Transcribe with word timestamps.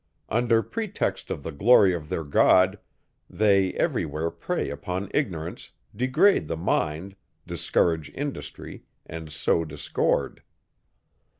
Under 0.29 0.63
pretext 0.63 1.29
of 1.29 1.43
the 1.43 1.51
glory 1.51 1.93
of 1.93 2.09
their 2.09 2.23
God, 2.23 2.79
they 3.29 3.71
every 3.73 4.03
where 4.03 4.31
prey 4.31 4.71
upon 4.71 5.11
ignorance, 5.13 5.73
degrade 5.95 6.47
the 6.47 6.57
mind, 6.57 7.15
discourage 7.45 8.09
industry, 8.15 8.83
and 9.05 9.31
sow 9.31 9.63
discord. 9.63 10.41